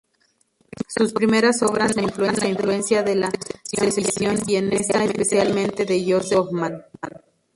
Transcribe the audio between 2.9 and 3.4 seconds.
de la